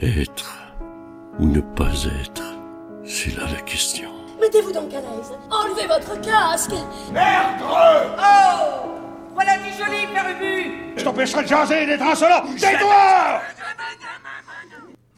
Être 0.00 0.76
ou 1.40 1.46
ne 1.46 1.60
pas 1.60 1.90
être, 2.20 2.56
c'est 3.04 3.36
là 3.36 3.42
la 3.52 3.60
question. 3.62 4.08
Mettez-vous 4.40 4.70
donc 4.70 4.94
à 4.94 5.00
l'aise. 5.00 5.32
Enlevez 5.50 5.88
votre 5.88 6.20
casque. 6.20 6.70
Merde 7.12 7.60
Oh 7.62 8.90
Voilà 9.34 9.56
du 9.58 9.70
joli, 9.76 10.06
Père 10.14 10.24
Je 10.96 11.02
t'empêcherai 11.02 11.42
de 11.42 11.48
jaser 11.48 11.82
et 11.82 11.86
d'être 11.86 12.04
insolent 12.04 12.44
Tais-toi 12.56 13.40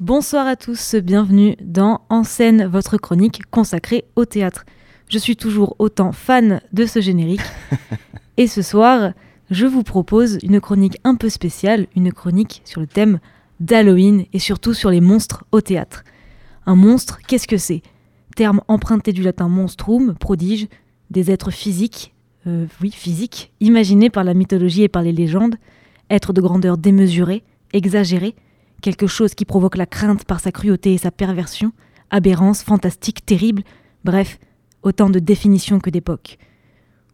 Bonsoir 0.00 0.46
à 0.46 0.56
tous, 0.56 0.94
bienvenue 0.94 1.56
dans 1.60 2.00
En 2.08 2.24
scène, 2.24 2.64
votre 2.64 2.96
chronique 2.96 3.42
consacrée 3.50 4.06
au 4.16 4.24
théâtre. 4.24 4.64
Je 5.10 5.18
suis 5.18 5.36
toujours 5.36 5.76
autant 5.78 6.12
fan 6.12 6.62
de 6.72 6.86
ce 6.86 7.02
générique. 7.02 7.42
et 8.38 8.46
ce 8.46 8.62
soir, 8.62 9.12
je 9.50 9.66
vous 9.66 9.82
propose 9.82 10.38
une 10.42 10.58
chronique 10.58 10.96
un 11.04 11.16
peu 11.16 11.28
spéciale, 11.28 11.86
une 11.96 12.14
chronique 12.14 12.62
sur 12.64 12.80
le 12.80 12.86
thème 12.86 13.20
d'Halloween 13.60 14.24
et 14.32 14.38
surtout 14.38 14.74
sur 14.74 14.90
les 14.90 15.00
monstres 15.00 15.44
au 15.52 15.60
théâtre. 15.60 16.04
Un 16.66 16.76
monstre, 16.76 17.18
qu'est-ce 17.26 17.46
que 17.46 17.56
c'est? 17.56 17.82
Terme 18.36 18.62
emprunté 18.68 19.12
du 19.12 19.22
latin 19.22 19.48
monstrum, 19.48 20.14
prodige, 20.14 20.68
des 21.10 21.30
êtres 21.30 21.50
physiques, 21.50 22.14
euh, 22.46 22.66
oui, 22.80 22.90
physiques, 22.90 23.52
imaginés 23.60 24.10
par 24.10 24.24
la 24.24 24.34
mythologie 24.34 24.82
et 24.82 24.88
par 24.88 25.02
les 25.02 25.12
légendes, 25.12 25.56
êtres 26.08 26.32
de 26.32 26.40
grandeur 26.40 26.78
démesurée, 26.78 27.44
exagérée, 27.72 28.34
quelque 28.80 29.06
chose 29.06 29.34
qui 29.34 29.44
provoque 29.44 29.76
la 29.76 29.86
crainte 29.86 30.24
par 30.24 30.40
sa 30.40 30.52
cruauté 30.52 30.94
et 30.94 30.98
sa 30.98 31.10
perversion, 31.10 31.72
aberrance, 32.10 32.62
fantastique, 32.62 33.26
terrible, 33.26 33.62
bref, 34.04 34.38
autant 34.82 35.10
de 35.10 35.18
définitions 35.18 35.80
que 35.80 35.90
d'époques. 35.90 36.38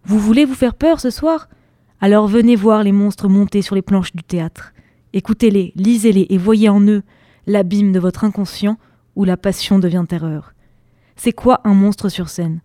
Vous 0.04 0.18
voulez 0.18 0.44
vous 0.44 0.54
faire 0.54 0.74
peur 0.74 1.00
ce 1.00 1.10
soir? 1.10 1.48
Alors 2.00 2.28
venez 2.28 2.54
voir 2.54 2.84
les 2.84 2.92
monstres 2.92 3.28
monter 3.28 3.62
sur 3.62 3.74
les 3.74 3.82
planches 3.82 4.14
du 4.14 4.22
théâtre. 4.22 4.72
Écoutez-les, 5.16 5.72
lisez-les 5.76 6.26
et 6.28 6.36
voyez 6.36 6.68
en 6.68 6.78
eux 6.82 7.02
l'abîme 7.46 7.90
de 7.90 7.98
votre 7.98 8.24
inconscient 8.24 8.76
où 9.14 9.24
la 9.24 9.38
passion 9.38 9.78
devient 9.78 10.04
terreur. 10.06 10.52
C'est 11.16 11.32
quoi 11.32 11.62
un 11.64 11.72
monstre 11.72 12.10
sur 12.10 12.28
scène? 12.28 12.60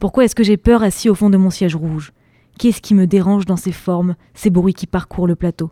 Pourquoi 0.00 0.26
est-ce 0.26 0.34
que 0.34 0.44
j'ai 0.44 0.58
peur 0.58 0.82
assis 0.82 1.08
au 1.08 1.14
fond 1.14 1.30
de 1.30 1.38
mon 1.38 1.48
siège 1.48 1.74
rouge? 1.74 2.12
Qu'est-ce 2.58 2.82
qui 2.82 2.92
me 2.92 3.06
dérange 3.06 3.46
dans 3.46 3.56
ces 3.56 3.72
formes, 3.72 4.16
ces 4.34 4.50
bruits 4.50 4.74
qui 4.74 4.86
parcourent 4.86 5.26
le 5.26 5.34
plateau? 5.34 5.70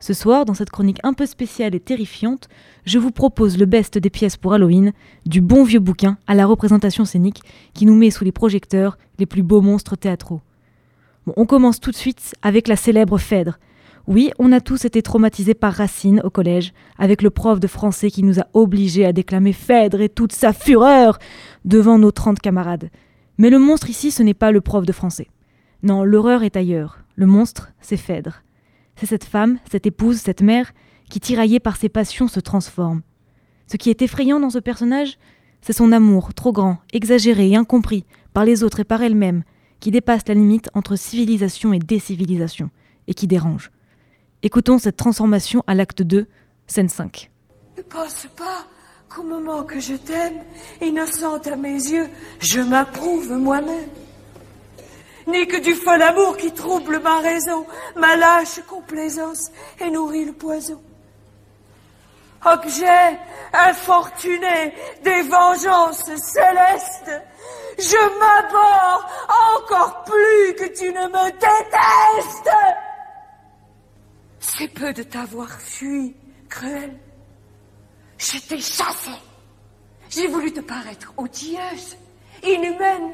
Ce 0.00 0.14
soir, 0.14 0.46
dans 0.46 0.54
cette 0.54 0.70
chronique 0.70 0.98
un 1.04 1.12
peu 1.12 1.26
spéciale 1.26 1.76
et 1.76 1.80
terrifiante, 1.80 2.48
je 2.84 2.98
vous 2.98 3.12
propose 3.12 3.56
le 3.56 3.66
best 3.66 3.98
des 3.98 4.10
pièces 4.10 4.36
pour 4.36 4.54
Halloween, 4.54 4.92
du 5.26 5.40
bon 5.40 5.62
vieux 5.62 5.78
bouquin 5.78 6.18
à 6.26 6.34
la 6.34 6.44
représentation 6.44 7.04
scénique 7.04 7.40
qui 7.72 7.86
nous 7.86 7.94
met 7.94 8.10
sous 8.10 8.24
les 8.24 8.32
projecteurs 8.32 8.98
les 9.20 9.26
plus 9.26 9.44
beaux 9.44 9.60
monstres 9.60 9.94
théâtraux. 9.94 10.40
on 11.36 11.46
commence 11.46 11.78
tout 11.78 11.92
de 11.92 11.96
suite 11.96 12.34
avec 12.42 12.66
la 12.66 12.74
célèbre 12.74 13.16
Phèdre, 13.16 13.60
oui, 14.08 14.32
on 14.38 14.50
a 14.50 14.60
tous 14.60 14.84
été 14.84 15.00
traumatisés 15.00 15.54
par 15.54 15.74
Racine 15.74 16.20
au 16.24 16.30
collège, 16.30 16.72
avec 16.98 17.22
le 17.22 17.30
prof 17.30 17.60
de 17.60 17.68
français 17.68 18.10
qui 18.10 18.24
nous 18.24 18.40
a 18.40 18.46
obligés 18.52 19.06
à 19.06 19.12
déclamer 19.12 19.52
Phèdre 19.52 20.00
et 20.00 20.08
toute 20.08 20.32
sa 20.32 20.52
fureur 20.52 21.18
devant 21.64 21.98
nos 21.98 22.10
trente 22.10 22.40
camarades. 22.40 22.90
Mais 23.38 23.48
le 23.48 23.60
monstre 23.60 23.90
ici, 23.90 24.10
ce 24.10 24.22
n'est 24.22 24.34
pas 24.34 24.50
le 24.50 24.60
prof 24.60 24.84
de 24.84 24.92
français. 24.92 25.28
Non, 25.84 26.02
l'horreur 26.02 26.42
est 26.42 26.56
ailleurs. 26.56 26.98
Le 27.14 27.26
monstre, 27.26 27.72
c'est 27.80 27.96
Phèdre. 27.96 28.42
C'est 28.96 29.06
cette 29.06 29.24
femme, 29.24 29.58
cette 29.70 29.86
épouse, 29.86 30.16
cette 30.16 30.42
mère, 30.42 30.72
qui, 31.08 31.20
tiraillée 31.20 31.60
par 31.60 31.76
ses 31.76 31.88
passions, 31.88 32.28
se 32.28 32.40
transforme. 32.40 33.02
Ce 33.68 33.76
qui 33.76 33.90
est 33.90 34.02
effrayant 34.02 34.40
dans 34.40 34.50
ce 34.50 34.58
personnage, 34.58 35.16
c'est 35.60 35.72
son 35.72 35.92
amour, 35.92 36.34
trop 36.34 36.52
grand, 36.52 36.78
exagéré 36.92 37.50
et 37.50 37.56
incompris, 37.56 38.04
par 38.34 38.44
les 38.44 38.64
autres 38.64 38.80
et 38.80 38.84
par 38.84 39.02
elle-même, 39.02 39.44
qui 39.78 39.92
dépasse 39.92 40.26
la 40.26 40.34
limite 40.34 40.70
entre 40.74 40.96
civilisation 40.96 41.72
et 41.72 41.78
décivilisation, 41.78 42.70
et 43.06 43.14
qui 43.14 43.26
dérange. 43.26 43.70
Écoutons 44.44 44.78
cette 44.78 44.96
transformation 44.96 45.62
à 45.68 45.74
l'acte 45.74 46.02
2, 46.02 46.26
scène 46.66 46.88
5. 46.88 47.30
Ne 47.76 47.82
pense 47.82 48.26
pas 48.36 48.64
qu'au 49.08 49.22
moment 49.22 49.62
que 49.62 49.78
je 49.78 49.94
t'aime, 49.94 50.42
innocente 50.80 51.46
à 51.46 51.54
mes 51.54 51.74
yeux, 51.74 52.08
je 52.40 52.60
m'approuve 52.60 53.30
moi-même. 53.30 53.88
Ni 55.28 55.46
que 55.46 55.60
du 55.60 55.74
fol 55.74 56.02
amour 56.02 56.36
qui 56.36 56.50
trouble 56.50 56.98
ma 56.98 57.20
raison, 57.20 57.64
ma 57.94 58.16
lâche 58.16 58.60
complaisance 58.68 59.52
et 59.78 59.90
nourrit 59.90 60.24
le 60.24 60.32
poison. 60.32 60.82
Objet 62.44 63.20
infortuné 63.52 64.74
des 65.04 65.22
vengeances 65.22 66.10
célestes, 66.16 67.22
je 67.78 68.18
m'aborde 68.18 69.04
encore 69.56 70.02
plus 70.02 70.54
que 70.56 70.76
tu 70.76 70.92
ne 70.92 71.06
me 71.06 71.30
détestes. 71.30 72.50
C'est 74.58 74.68
peu 74.68 74.92
de 74.92 75.02
t'avoir 75.02 75.50
fui, 75.50 76.14
cruel. 76.50 76.98
Je 78.18 78.38
t'ai 78.38 78.60
chassé. 78.60 79.10
J'ai 80.10 80.26
voulu 80.26 80.52
te 80.52 80.60
paraître 80.60 81.14
odieuse, 81.16 81.96
inhumaine. 82.42 83.12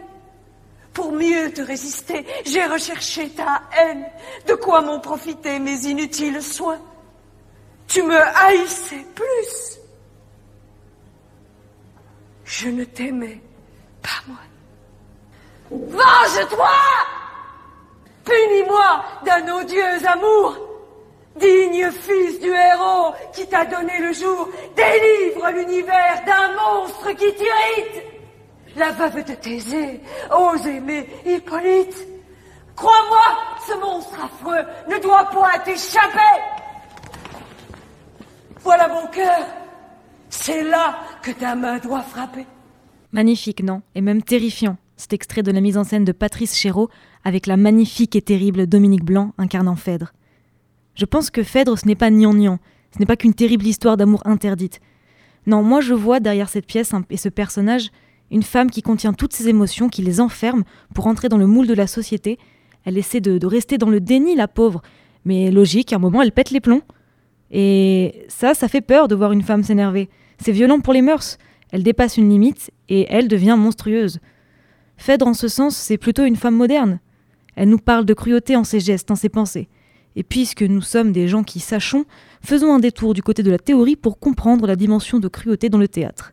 Pour 0.92 1.12
mieux 1.12 1.52
te 1.52 1.62
résister, 1.62 2.26
j'ai 2.44 2.66
recherché 2.66 3.30
ta 3.30 3.62
haine. 3.78 4.04
De 4.48 4.54
quoi 4.54 4.80
m'ont 4.80 4.98
profité 4.98 5.60
mes 5.60 5.86
inutiles 5.86 6.42
soins? 6.42 6.80
Tu 7.86 8.02
me 8.02 8.18
haïssais 8.18 9.06
plus. 9.14 9.78
Je 12.44 12.68
ne 12.68 12.82
t'aimais 12.82 13.40
pas 14.02 14.24
moi. 14.26 14.38
Venge-toi 15.70 16.70
Punis-moi 18.24 19.04
d'un 19.24 19.60
odieux 19.60 20.06
amour 20.06 20.67
Digne 21.38 21.90
fils 21.90 22.40
du 22.40 22.48
héros 22.48 23.14
qui 23.32 23.46
t'a 23.46 23.64
donné 23.64 23.98
le 24.00 24.12
jour, 24.12 24.48
délivre 24.76 25.50
l'univers 25.50 26.22
d'un 26.26 26.54
monstre 26.54 27.10
qui 27.10 27.32
t'irrite. 27.34 28.04
La 28.76 28.92
veuve 28.92 29.24
de 29.24 29.34
Thésée 29.34 30.00
ose 30.30 30.66
aimer 30.66 31.08
Hippolyte. 31.26 32.06
Crois-moi, 32.76 33.38
ce 33.66 33.74
monstre 33.80 34.24
affreux 34.24 34.64
ne 34.88 35.02
doit 35.02 35.28
point 35.30 35.58
t'échapper. 35.64 36.42
Voilà 38.62 38.88
mon 38.88 39.06
cœur. 39.08 39.46
C'est 40.30 40.62
là 40.62 40.98
que 41.22 41.30
ta 41.32 41.54
main 41.54 41.78
doit 41.78 42.02
frapper. 42.02 42.46
Magnifique, 43.12 43.62
non? 43.62 43.82
Et 43.94 44.00
même 44.00 44.22
terrifiant. 44.22 44.76
Cet 44.96 45.12
extrait 45.12 45.42
de 45.42 45.52
la 45.52 45.60
mise 45.60 45.78
en 45.78 45.84
scène 45.84 46.04
de 46.04 46.12
Patrice 46.12 46.56
Chéreau 46.56 46.90
avec 47.24 47.46
la 47.46 47.56
magnifique 47.56 48.16
et 48.16 48.22
terrible 48.22 48.66
Dominique 48.66 49.04
Blanc 49.04 49.32
incarnant 49.38 49.76
Phèdre. 49.76 50.12
Je 50.98 51.04
pense 51.04 51.30
que 51.30 51.44
Phèdre, 51.44 51.78
ce 51.78 51.86
n'est 51.86 51.94
pas 51.94 52.10
nian 52.10 52.58
ce 52.92 52.98
n'est 52.98 53.06
pas 53.06 53.16
qu'une 53.16 53.34
terrible 53.34 53.66
histoire 53.66 53.96
d'amour 53.96 54.22
interdite. 54.24 54.80
Non, 55.46 55.62
moi 55.62 55.80
je 55.80 55.94
vois 55.94 56.18
derrière 56.18 56.48
cette 56.48 56.66
pièce 56.66 56.92
et 57.10 57.16
ce 57.16 57.28
personnage 57.28 57.90
une 58.30 58.42
femme 58.42 58.70
qui 58.70 58.82
contient 58.82 59.12
toutes 59.12 59.32
ses 59.32 59.48
émotions, 59.48 59.88
qui 59.88 60.02
les 60.02 60.20
enferme 60.20 60.64
pour 60.94 61.06
entrer 61.06 61.28
dans 61.28 61.38
le 61.38 61.46
moule 61.46 61.66
de 61.66 61.74
la 61.74 61.86
société. 61.86 62.38
Elle 62.84 62.98
essaie 62.98 63.20
de, 63.20 63.46
rester 63.46 63.78
dans 63.78 63.88
le 63.88 64.00
déni, 64.00 64.34
la 64.34 64.48
pauvre. 64.48 64.82
Mais 65.24 65.50
logique, 65.50 65.92
à 65.92 65.96
un 65.96 66.00
moment, 66.00 66.20
elle 66.20 66.32
pète 66.32 66.50
les 66.50 66.60
plombs. 66.60 66.82
Et 67.50 68.26
ça, 68.28 68.52
ça 68.52 68.68
fait 68.68 68.80
peur 68.80 69.08
de 69.08 69.14
voir 69.14 69.32
une 69.32 69.42
femme 69.42 69.62
s'énerver. 69.62 70.10
C'est 70.42 70.52
violent 70.52 70.80
pour 70.80 70.92
les 70.92 71.00
mœurs. 71.00 71.38
Elle 71.70 71.84
dépasse 71.84 72.16
une 72.16 72.28
limite 72.28 72.70
et 72.88 73.06
elle 73.08 73.28
devient 73.28 73.56
monstrueuse. 73.56 74.18
Phèdre, 74.96 75.26
en 75.26 75.34
ce 75.34 75.48
sens, 75.48 75.76
c'est 75.76 75.98
plutôt 75.98 76.24
une 76.24 76.36
femme 76.36 76.56
moderne. 76.56 77.00
Elle 77.54 77.68
nous 77.68 77.78
parle 77.78 78.04
de 78.04 78.14
cruauté 78.14 78.56
en 78.56 78.64
ses 78.64 78.80
gestes, 78.80 79.10
en 79.10 79.16
ses 79.16 79.28
pensées. 79.28 79.68
Et 80.18 80.24
puisque 80.24 80.62
nous 80.62 80.82
sommes 80.82 81.12
des 81.12 81.28
gens 81.28 81.44
qui 81.44 81.60
sachons, 81.60 82.04
faisons 82.42 82.74
un 82.74 82.80
détour 82.80 83.14
du 83.14 83.22
côté 83.22 83.44
de 83.44 83.52
la 83.52 83.58
théorie 83.58 83.94
pour 83.94 84.18
comprendre 84.18 84.66
la 84.66 84.74
dimension 84.74 85.20
de 85.20 85.28
cruauté 85.28 85.68
dans 85.68 85.78
le 85.78 85.86
théâtre. 85.86 86.32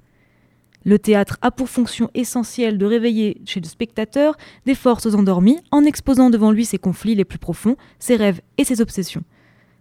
Le 0.85 0.97
théâtre 0.97 1.37
a 1.43 1.51
pour 1.51 1.69
fonction 1.69 2.09
essentielle 2.15 2.79
de 2.79 2.85
réveiller 2.87 3.39
chez 3.45 3.59
le 3.59 3.67
spectateur 3.67 4.37
des 4.65 4.73
forces 4.73 5.13
endormies 5.13 5.59
en 5.69 5.83
exposant 5.83 6.31
devant 6.31 6.51
lui 6.51 6.65
ses 6.65 6.79
conflits 6.79 7.13
les 7.13 7.25
plus 7.25 7.37
profonds, 7.37 7.77
ses 7.99 8.15
rêves 8.15 8.41
et 8.57 8.63
ses 8.63 8.81
obsessions. 8.81 9.23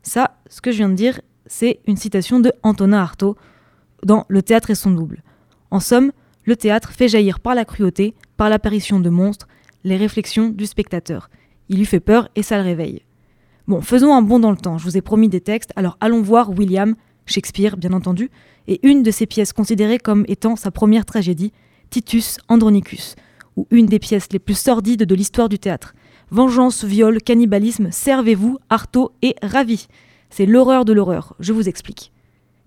Ça, 0.02 0.36
ce 0.50 0.60
que 0.60 0.70
je 0.70 0.76
viens 0.76 0.90
de 0.90 0.94
dire, 0.96 1.22
c'est 1.46 1.80
une 1.86 1.96
citation 1.96 2.40
de 2.40 2.52
Antonin 2.62 2.98
Artaud 2.98 3.36
dans 4.02 4.26
Le 4.28 4.42
théâtre 4.42 4.68
et 4.68 4.74
son 4.74 4.90
double. 4.90 5.22
En 5.70 5.80
somme, 5.80 6.12
le 6.44 6.56
théâtre 6.56 6.92
fait 6.92 7.08
jaillir 7.08 7.40
par 7.40 7.54
la 7.54 7.64
cruauté, 7.64 8.14
par 8.36 8.50
l'apparition 8.50 9.00
de 9.00 9.08
monstres, 9.08 9.48
les 9.82 9.96
réflexions 9.96 10.50
du 10.50 10.66
spectateur. 10.66 11.30
Il 11.70 11.78
lui 11.78 11.86
fait 11.86 12.00
peur 12.00 12.28
et 12.36 12.42
ça 12.42 12.58
le 12.58 12.64
réveille. 12.64 13.00
Bon, 13.66 13.80
faisons 13.80 14.14
un 14.14 14.20
bond 14.20 14.40
dans 14.40 14.50
le 14.50 14.58
temps, 14.58 14.76
je 14.76 14.84
vous 14.84 14.98
ai 14.98 15.00
promis 15.00 15.30
des 15.30 15.40
textes, 15.40 15.72
alors 15.74 15.96
allons 16.02 16.20
voir 16.20 16.50
William, 16.50 16.96
Shakespeare 17.24 17.78
bien 17.78 17.94
entendu, 17.94 18.30
et 18.68 18.78
une 18.86 19.02
de 19.02 19.10
ses 19.10 19.24
pièces 19.24 19.54
considérées 19.54 19.96
comme 19.96 20.26
étant 20.28 20.54
sa 20.54 20.70
première 20.70 21.06
tragédie, 21.06 21.50
Titus 21.88 22.36
Andronicus, 22.48 23.16
ou 23.56 23.66
une 23.70 23.86
des 23.86 23.98
pièces 23.98 24.28
les 24.32 24.38
plus 24.38 24.58
sordides 24.58 25.04
de 25.04 25.14
l'histoire 25.14 25.48
du 25.48 25.58
théâtre. 25.58 25.94
Vengeance, 26.30 26.84
viol, 26.84 27.22
cannibalisme, 27.22 27.88
servez-vous, 27.90 28.58
Artaud 28.68 29.12
et 29.22 29.34
Ravi. 29.42 29.86
C'est 30.28 30.44
l'horreur 30.44 30.84
de 30.84 30.92
l'horreur, 30.92 31.34
je 31.40 31.54
vous 31.54 31.66
explique. 31.66 32.12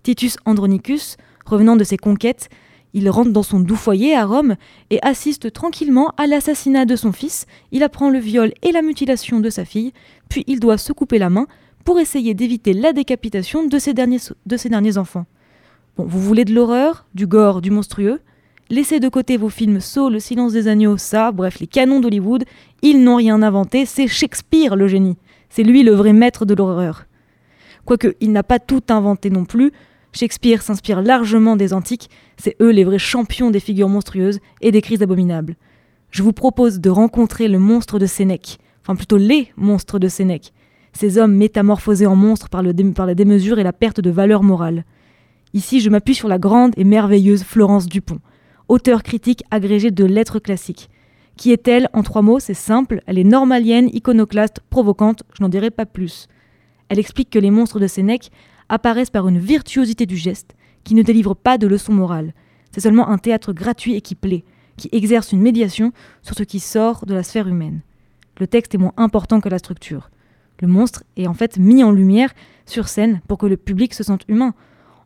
Titus 0.01 0.37
Andronicus, 0.45 1.17
revenant 1.45 1.75
de 1.75 1.83
ses 1.83 1.97
conquêtes, 1.97 2.49
il 2.93 3.09
rentre 3.09 3.31
dans 3.31 3.43
son 3.43 3.59
doux 3.59 3.75
foyer 3.75 4.15
à 4.15 4.25
Rome 4.25 4.55
et 4.89 4.99
assiste 5.01 5.51
tranquillement 5.51 6.13
à 6.17 6.27
l'assassinat 6.27 6.85
de 6.85 6.95
son 6.95 7.11
fils. 7.11 7.45
Il 7.71 7.83
apprend 7.83 8.09
le 8.09 8.19
viol 8.19 8.53
et 8.63 8.71
la 8.71 8.81
mutilation 8.81 9.39
de 9.39 9.49
sa 9.49 9.65
fille, 9.65 9.93
puis 10.29 10.43
il 10.47 10.59
doit 10.59 10.77
se 10.77 10.93
couper 10.93 11.19
la 11.19 11.29
main 11.29 11.47
pour 11.83 11.99
essayer 11.99 12.33
d'éviter 12.33 12.73
la 12.73 12.93
décapitation 12.93 13.65
de 13.65 13.79
ses 13.79 13.93
derniers, 13.93 14.97
enfants. 14.97 15.25
Bon, 15.95 16.05
vous 16.05 16.19
voulez 16.19 16.45
de 16.45 16.53
l'horreur, 16.53 17.05
du 17.13 17.27
gore, 17.27 17.61
du 17.61 17.71
monstrueux? 17.71 18.19
Laissez 18.69 18.99
de 18.99 19.07
côté 19.07 19.37
vos 19.37 19.49
films 19.49 19.79
Saw, 19.79 20.09
Le 20.09 20.19
silence 20.19 20.53
des 20.53 20.67
agneaux, 20.67 20.97
ça, 20.97 21.31
bref, 21.31 21.59
les 21.59 21.67
canons 21.67 22.01
d'Hollywood, 22.01 22.43
ils 22.81 23.01
n'ont 23.01 23.15
rien 23.15 23.41
inventé, 23.41 23.85
c'est 23.85 24.07
Shakespeare 24.07 24.75
le 24.75 24.87
génie. 24.87 25.17
C'est 25.49 25.63
lui 25.63 25.83
le 25.83 25.93
vrai 25.93 26.13
maître 26.13 26.45
de 26.45 26.53
l'horreur. 26.53 27.05
Quoique, 27.85 28.15
il 28.19 28.33
n'a 28.33 28.43
pas 28.43 28.59
tout 28.59 28.83
inventé 28.89 29.29
non 29.29 29.45
plus, 29.45 29.71
Shakespeare 30.13 30.61
s'inspire 30.61 31.01
largement 31.01 31.55
des 31.55 31.73
antiques, 31.73 32.09
c'est 32.37 32.55
eux 32.61 32.71
les 32.71 32.83
vrais 32.83 32.99
champions 32.99 33.51
des 33.51 33.59
figures 33.59 33.89
monstrueuses 33.89 34.39
et 34.61 34.71
des 34.71 34.81
crises 34.81 35.01
abominables. 35.01 35.55
Je 36.11 36.23
vous 36.23 36.33
propose 36.33 36.79
de 36.79 36.89
rencontrer 36.89 37.47
le 37.47 37.59
monstre 37.59 37.99
de 37.99 38.05
Sénèque, 38.05 38.57
enfin 38.83 38.95
plutôt 38.95 39.17
les 39.17 39.51
monstres 39.57 39.99
de 39.99 40.07
Sénèque, 40.07 40.53
ces 40.93 41.17
hommes 41.17 41.35
métamorphosés 41.35 42.07
en 42.07 42.15
monstres 42.15 42.49
par, 42.49 42.63
la 42.63 42.73
démesure 42.73 43.59
et 43.59 43.63
la 43.63 43.73
perte 43.73 44.01
de 44.01 44.09
valeur 44.09 44.43
morale. 44.43 44.85
Ici, 45.53 45.79
je 45.79 45.89
m'appuie 45.89 46.15
sur 46.15 46.27
la 46.27 46.39
grande 46.39 46.73
et 46.77 46.83
merveilleuse 46.83 47.43
Florence 47.43 47.87
Dupont, 47.87 48.19
auteure 48.67 49.03
critique 49.03 49.43
agrégée 49.51 49.91
de 49.91 50.05
lettres 50.05 50.39
classiques. 50.39 50.89
Qui 51.35 51.51
est-elle 51.51 51.87
En 51.93 52.01
trois 52.01 52.23
mots, 52.23 52.39
c'est 52.39 52.55
simple, 52.55 53.01
elle 53.05 53.19
est 53.19 53.23
normalienne, 53.23 53.89
iconoclaste, 53.93 54.61
provocante, 54.69 55.23
je 55.37 55.43
n'en 55.43 55.49
dirai 55.49 55.69
pas 55.69 55.85
plus. 55.85 56.27
Elle 56.89 56.99
explique 56.99 57.29
que 57.29 57.39
les 57.39 57.51
monstres 57.51 57.79
de 57.79 57.87
Sénèque 57.87 58.31
apparaissent 58.69 59.09
par 59.09 59.27
une 59.27 59.39
virtuosité 59.39 60.05
du 60.05 60.17
geste 60.17 60.55
qui 60.83 60.95
ne 60.95 61.03
délivre 61.03 61.35
pas 61.35 61.57
de 61.57 61.67
leçons 61.67 61.93
morales. 61.93 62.33
C'est 62.71 62.81
seulement 62.81 63.09
un 63.09 63.17
théâtre 63.17 63.53
gratuit 63.53 63.95
et 63.95 64.01
qui 64.01 64.15
plaît, 64.15 64.43
qui 64.77 64.89
exerce 64.91 65.31
une 65.31 65.41
médiation 65.41 65.91
sur 66.21 66.35
ce 66.35 66.43
qui 66.43 66.59
sort 66.59 67.05
de 67.05 67.13
la 67.13 67.23
sphère 67.23 67.47
humaine. 67.47 67.81
Le 68.39 68.47
texte 68.47 68.75
est 68.75 68.77
moins 68.77 68.93
important 68.97 69.41
que 69.41 69.49
la 69.49 69.57
structure. 69.57 70.09
Le 70.61 70.67
monstre 70.67 71.03
est 71.15 71.27
en 71.27 71.33
fait 71.33 71.57
mis 71.57 71.83
en 71.83 71.91
lumière 71.91 72.33
sur 72.65 72.87
scène 72.87 73.21
pour 73.27 73.37
que 73.37 73.45
le 73.45 73.57
public 73.57 73.93
se 73.93 74.03
sente 74.03 74.23
humain. 74.27 74.53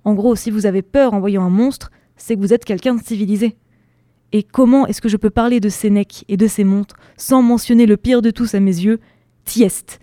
En 0.04 0.14
gros, 0.14 0.36
si 0.36 0.52
vous 0.52 0.66
avez 0.66 0.82
peur 0.82 1.14
en 1.14 1.20
voyant 1.20 1.44
un 1.44 1.50
monstre, 1.50 1.92
c'est 2.16 2.36
que 2.36 2.42
vous 2.42 2.54
êtes 2.54 2.66
quelqu'un 2.66 2.96
de 2.96 3.04
civilisé. 3.04 3.58
Et 4.34 4.44
comment 4.44 4.88
est-ce 4.88 5.02
que 5.02 5.10
je 5.10 5.18
peux 5.18 5.30
parler 5.30 5.60
de 5.60 5.70
Sénèque 5.70 6.24
et 6.30 6.38
de 6.38 6.48
ses 6.48 6.64
montres 6.64 6.96
sans 7.18 7.42
mentionner 7.42 7.86
le 7.86 7.98
pire 7.98 8.22
de 8.22 8.32
tous 8.32 8.56
à 8.56 8.60
mes 8.60 8.78
yeux, 8.78 9.00
Thieste? 9.44 10.00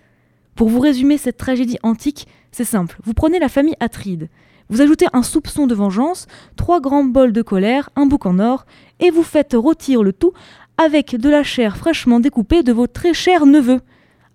Pour 0.55 0.69
vous 0.69 0.79
résumer 0.79 1.17
cette 1.17 1.37
tragédie 1.37 1.79
antique, 1.83 2.27
c'est 2.51 2.65
simple. 2.65 2.97
Vous 3.03 3.13
prenez 3.13 3.39
la 3.39 3.49
famille 3.49 3.75
Atride, 3.79 4.29
vous 4.69 4.81
ajoutez 4.81 5.07
un 5.13 5.23
soupçon 5.23 5.65
de 5.65 5.73
vengeance, 5.73 6.27
trois 6.55 6.79
grands 6.79 7.03
bols 7.03 7.33
de 7.33 7.41
colère, 7.41 7.89
un 7.95 8.05
bouc 8.05 8.27
en 8.27 8.37
or, 8.37 8.65
et 8.99 9.09
vous 9.09 9.23
faites 9.23 9.53
rôtir 9.53 10.03
le 10.03 10.13
tout 10.13 10.33
avec 10.77 11.15
de 11.15 11.29
la 11.29 11.43
chair 11.43 11.75
fraîchement 11.75 12.19
découpée 12.19 12.61
de 12.61 12.71
vos 12.71 12.87
très 12.87 13.13
chers 13.13 13.47
neveux, 13.47 13.81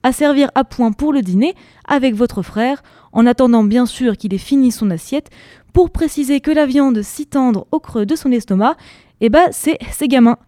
à 0.03 0.13
servir 0.13 0.51
à 0.55 0.65
point 0.65 0.93
pour 0.93 1.13
le 1.13 1.23
dîner 1.23 1.55
avec 1.87 2.15
votre 2.15 2.43
frère, 2.43 2.83
en 3.13 3.27
attendant 3.27 3.63
bien 3.63 3.87
sûr 3.87 4.17
qu'il 4.17 4.35
ait 4.35 4.39
fini 4.39 4.73
son 4.73 4.91
assiette, 4.91 5.31
pour 5.73 5.91
préciser 5.91 6.41
que 6.41 6.51
la 6.51 6.67
viande 6.67 7.01
si 7.03 7.27
tendre 7.27 7.67
au 7.71 7.79
creux 7.79 8.05
de 8.05 8.17
son 8.17 8.33
estomac, 8.33 8.77
eh 9.21 9.29
ben 9.29 9.47
c'est 9.53 9.79
ses 9.93 10.09
gamins. 10.09 10.39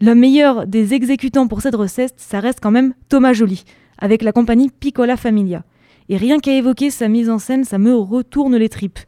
Le 0.00 0.14
meilleur 0.14 0.66
des 0.66 0.94
exécutants 0.94 1.46
pour 1.46 1.60
cette 1.60 1.76
recette, 1.76 2.14
ça 2.16 2.40
reste 2.40 2.60
quand 2.60 2.70
même 2.70 2.94
Thomas 3.10 3.34
Joly, 3.34 3.64
avec 3.98 4.22
la 4.22 4.32
compagnie 4.32 4.70
Piccola 4.70 5.18
Familia. 5.18 5.62
Et 6.10 6.16
rien 6.16 6.40
qu'à 6.40 6.52
évoquer 6.52 6.90
sa 6.90 7.06
mise 7.06 7.30
en 7.30 7.38
scène, 7.38 7.62
ça 7.62 7.78
me 7.78 7.94
retourne 7.94 8.56
les 8.56 8.68
tripes. 8.68 8.98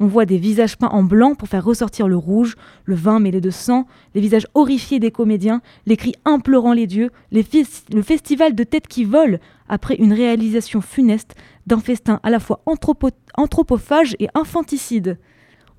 On 0.00 0.06
voit 0.06 0.26
des 0.26 0.36
visages 0.36 0.76
peints 0.76 0.90
en 0.90 1.02
blanc 1.02 1.34
pour 1.34 1.48
faire 1.48 1.64
ressortir 1.64 2.08
le 2.08 2.16
rouge, 2.18 2.56
le 2.84 2.94
vin 2.94 3.20
mêlé 3.20 3.40
de 3.40 3.48
sang, 3.48 3.86
les 4.14 4.20
visages 4.20 4.46
horrifiés 4.52 5.00
des 5.00 5.10
comédiens, 5.10 5.62
les 5.86 5.96
cris 5.96 6.14
implorant 6.26 6.74
les 6.74 6.86
dieux, 6.86 7.08
le 7.32 8.02
festival 8.02 8.54
de 8.54 8.64
têtes 8.64 8.86
qui 8.86 9.04
volent 9.04 9.38
après 9.66 9.94
une 9.94 10.12
réalisation 10.12 10.82
funeste 10.82 11.34
d'un 11.66 11.80
festin 11.80 12.20
à 12.22 12.28
la 12.28 12.38
fois 12.38 12.62
anthropophage 12.66 14.14
et 14.18 14.28
infanticide. 14.34 15.18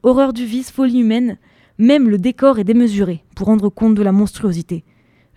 Horreur 0.02 0.34
du 0.34 0.46
vice, 0.46 0.72
folie 0.72 1.02
humaine, 1.02 1.38
même 1.78 2.10
le 2.10 2.18
décor 2.18 2.58
est 2.58 2.64
démesuré 2.64 3.24
pour 3.36 3.46
rendre 3.46 3.70
compte 3.70 3.94
de 3.94 4.02
la 4.02 4.12
monstruosité. 4.12 4.84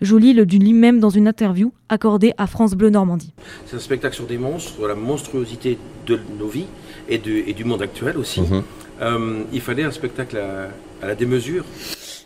Joly 0.01 0.33
le 0.33 0.45
dit 0.45 0.59
lui-même 0.59 0.99
dans 0.99 1.09
une 1.09 1.27
interview 1.27 1.71
accordée 1.89 2.33
à 2.37 2.47
France 2.47 2.73
Bleu 2.73 2.89
Normandie. 2.89 3.33
C'est 3.67 3.75
un 3.75 3.79
spectacle 3.79 4.15
sur 4.15 4.25
des 4.25 4.37
monstres, 4.37 4.73
sur 4.73 4.87
la 4.87 4.95
monstruosité 4.95 5.77
de 6.07 6.19
nos 6.39 6.47
vies 6.47 6.65
et, 7.07 7.21
et 7.47 7.53
du 7.53 7.63
monde 7.63 7.81
actuel 7.81 8.17
aussi. 8.17 8.41
Mhm. 8.41 8.63
Euh, 9.01 9.43
il 9.51 9.61
fallait 9.61 9.83
un 9.83 9.91
spectacle 9.91 10.37
à, 10.37 11.07
la 11.07 11.15
démesure. 11.15 11.65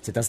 C'est 0.02 0.18
un, 0.18 0.22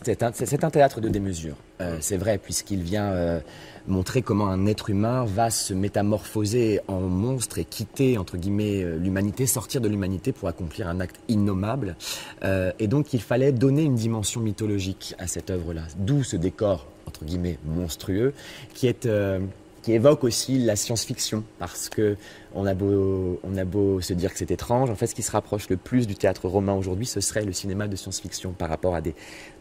un, 0.62 0.70
théâtre 0.70 1.02
de 1.02 1.08
démesure, 1.10 1.56
euh, 1.82 1.98
c'est 2.00 2.16
vrai, 2.16 2.38
puisqu'il 2.38 2.82
vient 2.82 3.10
euh, 3.10 3.40
montrer 3.86 4.22
comment 4.22 4.46
un 4.48 4.64
être 4.64 4.88
humain 4.88 5.26
va 5.26 5.50
se 5.50 5.74
métamorphoser 5.74 6.80
en 6.88 7.00
monstre 7.00 7.58
et 7.58 7.64
quitter, 7.66 8.16
entre 8.16 8.38
guillemets, 8.38 8.86
l'humanité, 8.98 9.44
sortir 9.46 9.82
de 9.82 9.88
l'humanité 9.88 10.32
pour 10.32 10.48
accomplir 10.48 10.88
un 10.88 11.00
acte 11.00 11.20
innommable. 11.28 11.96
et 12.42 12.86
donc 12.86 13.12
il 13.12 13.20
fallait 13.20 13.52
donner 13.52 13.82
une 13.82 13.96
dimension 13.96 14.40
mythologique 14.40 15.14
à 15.18 15.26
cette 15.26 15.50
œuvre-là, 15.50 15.82
d'où 15.98 16.24
ce 16.24 16.36
décor 16.36 16.86
entre 17.06 17.24
guillemets 17.24 17.58
monstrueux, 17.64 18.34
qui 18.74 18.86
est 18.86 19.06
euh, 19.06 19.40
qui 19.86 19.92
évoque 19.92 20.24
aussi 20.24 20.58
la 20.58 20.74
science-fiction 20.74 21.44
parce 21.60 21.88
que 21.88 22.16
on 22.56 22.66
a 22.66 22.74
beau 22.74 23.38
on 23.44 23.56
a 23.56 23.64
beau 23.64 24.00
se 24.00 24.14
dire 24.14 24.32
que 24.32 24.38
c'est 24.38 24.50
étrange, 24.50 24.90
en 24.90 24.96
fait 24.96 25.06
ce 25.06 25.14
qui 25.14 25.22
se 25.22 25.30
rapproche 25.30 25.68
le 25.68 25.76
plus 25.76 26.08
du 26.08 26.16
théâtre 26.16 26.48
romain 26.48 26.72
aujourd'hui, 26.72 27.06
ce 27.06 27.20
serait 27.20 27.44
le 27.44 27.52
cinéma 27.52 27.86
de 27.86 27.94
science-fiction 27.94 28.50
par 28.50 28.68
rapport 28.68 28.96
à 28.96 29.00
des, 29.00 29.14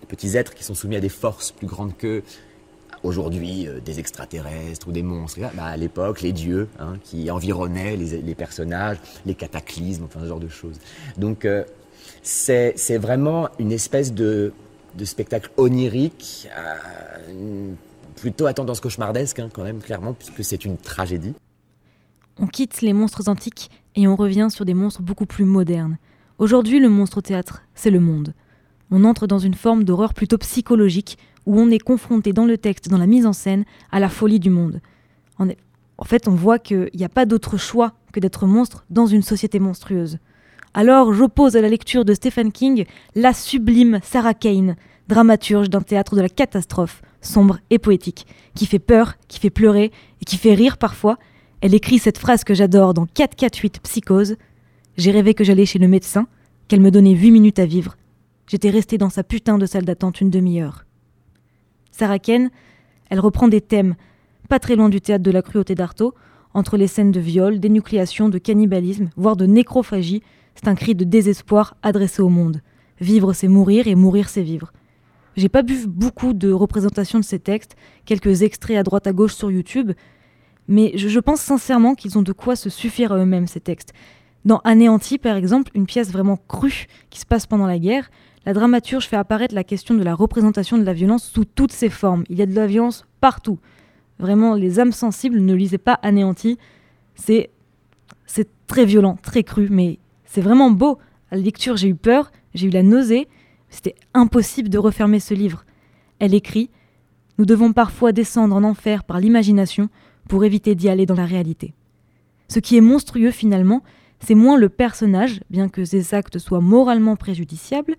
petits 0.07 0.35
êtres 0.35 0.55
qui 0.55 0.63
sont 0.63 0.73
soumis 0.73 0.95
à 0.95 0.99
des 0.99 1.09
forces 1.09 1.51
plus 1.51 1.67
grandes 1.67 1.95
que 1.95 2.23
aujourd'hui 3.03 3.67
euh, 3.67 3.79
des 3.79 3.99
extraterrestres 3.99 4.87
ou 4.87 4.91
des 4.91 5.03
monstres. 5.03 5.39
Bah, 5.53 5.65
à 5.65 5.77
l'époque, 5.77 6.21
les 6.21 6.31
dieux 6.31 6.69
hein, 6.79 6.95
qui 7.03 7.29
environnaient 7.29 7.95
les, 7.95 8.35
personnages, 8.35 8.97
les 9.27 9.35
cataclysmes, 9.35 10.05
enfin 10.05 10.21
ce 10.21 10.27
genre 10.27 10.39
de 10.39 10.47
choses. 10.47 10.79
Donc 11.17 11.45
euh, 11.45 11.63
c'est 12.23 12.97
vraiment 12.97 13.49
une 13.59 13.71
espèce 13.71 14.11
de 14.11 14.53
de 14.97 15.05
spectacle 15.05 15.51
onirique, 15.57 16.47
euh, 16.57 17.73
plutôt 18.15 18.45
à 18.45 18.53
tendance 18.53 18.79
cauchemardesque 18.79 19.39
hein, 19.39 19.49
quand 19.51 19.63
même, 19.63 19.79
clairement, 19.79 20.13
puisque 20.13 20.43
c'est 20.43 20.65
une 20.65 20.77
tragédie. 20.77 21.33
On 22.39 22.47
quitte 22.47 22.81
les 22.81 22.93
monstres 22.93 23.29
antiques 23.29 23.69
et 23.95 24.07
on 24.07 24.15
revient 24.15 24.47
sur 24.49 24.65
des 24.65 24.73
monstres 24.73 25.01
beaucoup 25.01 25.25
plus 25.25 25.45
modernes. 25.45 25.97
Aujourd'hui, 26.37 26.79
le 26.79 26.89
monstre 26.89 27.19
au 27.19 27.21
théâtre, 27.21 27.63
c'est 27.75 27.91
le 27.91 27.99
monde. 27.99 28.33
On 28.91 29.03
entre 29.03 29.25
dans 29.25 29.39
une 29.39 29.53
forme 29.53 29.83
d'horreur 29.83 30.13
plutôt 30.13 30.37
psychologique, 30.37 31.17
où 31.45 31.59
on 31.59 31.69
est 31.69 31.79
confronté 31.79 32.33
dans 32.33 32.45
le 32.45 32.57
texte, 32.57 32.89
dans 32.89 32.97
la 32.97 33.07
mise 33.07 33.25
en 33.25 33.33
scène, 33.33 33.65
à 33.91 33.99
la 33.99 34.09
folie 34.09 34.39
du 34.39 34.49
monde. 34.49 34.81
En, 35.37 35.47
en 35.97 36.03
fait, 36.03 36.27
on 36.27 36.35
voit 36.35 36.59
qu'il 36.59 36.89
n'y 36.93 37.05
a 37.05 37.09
pas 37.09 37.25
d'autre 37.25 37.57
choix 37.57 37.93
que 38.11 38.19
d'être 38.19 38.45
monstre 38.47 38.85
dans 38.89 39.05
une 39.05 39.21
société 39.21 39.59
monstrueuse. 39.59 40.19
Alors 40.77 41.13
j'oppose 41.13 41.55
à 41.55 41.61
la 41.61 41.69
lecture 41.69 42.03
de 42.03 42.13
Stephen 42.13 42.51
King 42.51 42.83
la 43.15 43.31
sublime 43.31 44.01
Sarah 44.03 44.33
Kane, 44.33 44.75
dramaturge 45.07 45.69
d'un 45.69 45.79
théâtre 45.79 46.17
de 46.17 46.21
la 46.21 46.27
catastrophe, 46.27 47.01
sombre 47.21 47.59
et 47.69 47.79
poétique, 47.79 48.27
qui 48.55 48.65
fait 48.65 48.77
peur, 48.77 49.13
qui 49.29 49.39
fait 49.39 49.49
pleurer 49.49 49.93
et 50.21 50.25
qui 50.25 50.35
fait 50.35 50.53
rire 50.53 50.77
parfois. 50.77 51.17
Elle 51.61 51.73
écrit 51.73 51.97
cette 51.97 52.17
phrase 52.17 52.43
que 52.43 52.53
j'adore 52.53 52.93
dans 52.93 53.05
448 53.05 53.79
Psychose. 53.83 54.35
J'ai 54.97 55.11
rêvé 55.11 55.33
que 55.33 55.45
j'allais 55.45 55.65
chez 55.65 55.79
le 55.79 55.87
médecin, 55.87 56.27
qu'elle 56.67 56.81
me 56.81 56.91
donnait 56.91 57.15
8 57.15 57.31
minutes 57.31 57.59
à 57.59 57.65
vivre. 57.65 57.95
J'étais 58.45 58.69
restée 58.69 58.97
dans 58.97 59.09
sa 59.09 59.23
putain 59.23 59.57
de 59.57 59.65
salle 59.65 59.85
d'attente 59.85 60.19
une 60.19 60.29
demi-heure. 60.29 60.83
Sarah 61.91 62.19
Kane, 62.19 62.49
elle 63.09 63.21
reprend 63.21 63.47
des 63.47 63.61
thèmes, 63.61 63.95
pas 64.49 64.59
très 64.59 64.75
loin 64.75 64.89
du 64.89 64.99
théâtre 64.99 65.23
de 65.23 65.31
la 65.31 65.41
cruauté 65.41 65.73
d'Artaud, 65.73 66.13
entre 66.53 66.75
les 66.75 66.87
scènes 66.87 67.13
de 67.13 67.21
viol, 67.21 67.61
d'énucléation, 67.61 68.27
de 68.27 68.39
cannibalisme, 68.39 69.09
voire 69.15 69.37
de 69.37 69.45
nécrophagie, 69.45 70.21
c'est 70.55 70.67
un 70.67 70.75
cri 70.75 70.95
de 70.95 71.03
désespoir 71.03 71.75
adressé 71.83 72.21
au 72.21 72.29
monde. 72.29 72.61
Vivre, 72.99 73.33
c'est 73.33 73.47
mourir 73.47 73.87
et 73.87 73.95
mourir, 73.95 74.29
c'est 74.29 74.41
vivre. 74.41 74.71
J'ai 75.35 75.49
pas 75.49 75.61
vu 75.61 75.85
beaucoup 75.87 76.33
de 76.33 76.51
représentations 76.51 77.19
de 77.19 77.25
ces 77.25 77.39
textes, 77.39 77.75
quelques 78.05 78.41
extraits 78.41 78.77
à 78.77 78.83
droite 78.83 79.05
à 79.05 79.13
gauche 79.13 79.35
sur 79.35 79.51
YouTube, 79.51 79.91
mais 80.67 80.93
je, 80.95 81.19
pense 81.19 81.41
sincèrement 81.41 81.93
qu'ils 81.93 82.17
ont 82.17 82.21
de 82.21 82.31
quoi 82.31 82.55
se 82.55 82.69
suffire 82.69 83.11
à 83.11 83.17
eux-mêmes, 83.17 83.47
ces 83.47 83.59
textes. 83.59 83.93
Dans 84.45 84.59
Anéanti, 84.59 85.17
par 85.17 85.35
exemple, 85.35 85.71
une 85.75 85.85
pièce 85.85 86.11
vraiment 86.11 86.37
crue 86.47 86.87
qui 87.09 87.19
se 87.19 87.25
passe 87.25 87.45
pendant 87.45 87.67
la 87.67 87.79
guerre, 87.79 88.09
la 88.45 88.53
dramaturge 88.53 89.07
fait 89.07 89.15
apparaître 89.15 89.55
la 89.55 89.63
question 89.63 89.95
de 89.95 90.03
la 90.03 90.15
représentation 90.15 90.77
de 90.77 90.83
la 90.83 90.93
violence 90.93 91.23
sous 91.23 91.45
toutes 91.45 91.71
ses 91.71 91.89
formes. 91.89 92.23
Il 92.29 92.37
y 92.37 92.41
a 92.41 92.45
de 92.45 92.53
la 92.53 92.67
violence 92.67 93.05
partout. 93.19 93.59
Vraiment, 94.19 94.53
les 94.53 94.79
âmes 94.79 94.91
sensibles 94.91 95.39
ne 95.39 95.53
lisaient 95.53 95.77
pas 95.77 95.99
Anéanti. 96.01 96.57
C'est, 97.15 97.49
c'est 98.25 98.47
très 98.67 98.85
violent, 98.85 99.17
très 99.21 99.43
cru, 99.43 99.67
mais 99.69 99.99
c'est 100.35 100.41
vraiment 100.41 100.69
beau. 100.69 100.97
À 101.31 101.37
la 101.37 101.41
lecture, 101.41 101.77
j'ai 101.77 101.87
eu 101.87 101.95
peur, 101.95 102.29
j'ai 102.53 102.67
eu 102.67 102.69
la 102.69 102.83
nausée. 102.83 103.29
C'était 103.69 103.95
impossible 104.13 104.67
de 104.67 104.77
refermer 104.77 105.21
ce 105.21 105.33
livre. 105.33 105.63
Elle 106.19 106.33
écrit 106.33 106.69
Nous 107.37 107.45
devons 107.45 107.71
parfois 107.71 108.11
descendre 108.11 108.53
en 108.53 108.65
enfer 108.65 109.05
par 109.05 109.21
l'imagination 109.21 109.87
pour 110.27 110.43
éviter 110.43 110.75
d'y 110.75 110.89
aller 110.89 111.05
dans 111.05 111.15
la 111.15 111.25
réalité. 111.25 111.73
Ce 112.49 112.59
qui 112.59 112.75
est 112.75 112.81
monstrueux 112.81 113.31
finalement, 113.31 113.81
c'est 114.19 114.35
moins 114.35 114.57
le 114.57 114.67
personnage, 114.67 115.39
bien 115.49 115.69
que 115.69 115.85
ses 115.85 116.13
actes 116.13 116.37
soient 116.37 116.59
moralement 116.59 117.15
préjudiciables, 117.15 117.95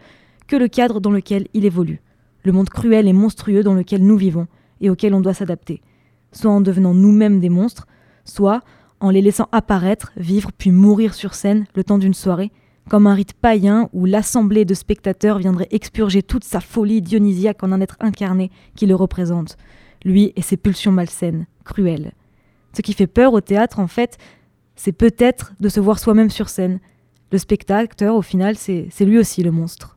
que 0.46 0.56
le 0.56 0.68
cadre 0.68 1.00
dans 1.00 1.12
lequel 1.12 1.48
il 1.54 1.64
évolue, 1.64 2.02
le 2.42 2.52
monde 2.52 2.68
cruel 2.68 3.08
et 3.08 3.14
monstrueux 3.14 3.62
dans 3.62 3.74
lequel 3.74 4.04
nous 4.04 4.18
vivons 4.18 4.46
et 4.82 4.90
auquel 4.90 5.14
on 5.14 5.22
doit 5.22 5.32
s'adapter, 5.32 5.80
soit 6.32 6.50
en 6.50 6.60
devenant 6.60 6.92
nous-mêmes 6.92 7.40
des 7.40 7.48
monstres, 7.48 7.86
soit 8.26 8.60
en 9.00 9.10
les 9.10 9.22
laissant 9.22 9.48
apparaître, 9.52 10.12
vivre 10.16 10.50
puis 10.56 10.70
mourir 10.70 11.14
sur 11.14 11.34
scène 11.34 11.66
le 11.74 11.84
temps 11.84 11.98
d'une 11.98 12.14
soirée, 12.14 12.52
comme 12.88 13.06
un 13.06 13.14
rite 13.14 13.34
païen 13.34 13.88
où 13.92 14.04
l'assemblée 14.04 14.64
de 14.64 14.74
spectateurs 14.74 15.38
viendrait 15.38 15.68
expurger 15.70 16.22
toute 16.22 16.44
sa 16.44 16.60
folie 16.60 17.02
dionysiaque 17.02 17.62
en 17.62 17.72
un 17.72 17.80
être 17.80 17.96
incarné 18.00 18.50
qui 18.74 18.86
le 18.86 18.94
représente, 18.94 19.56
lui 20.04 20.32
et 20.36 20.42
ses 20.42 20.56
pulsions 20.56 20.92
malsaines, 20.92 21.46
cruelles. 21.64 22.12
Ce 22.72 22.82
qui 22.82 22.92
fait 22.92 23.06
peur 23.06 23.32
au 23.32 23.40
théâtre, 23.40 23.80
en 23.80 23.86
fait, 23.86 24.18
c'est 24.76 24.92
peut-être 24.92 25.54
de 25.60 25.68
se 25.68 25.80
voir 25.80 25.98
soi-même 25.98 26.30
sur 26.30 26.48
scène. 26.48 26.80
Le 27.32 27.38
spectateur, 27.38 28.14
au 28.14 28.22
final, 28.22 28.56
c'est 28.56 28.88
lui 29.00 29.18
aussi 29.18 29.42
le 29.42 29.50
monstre. 29.50 29.95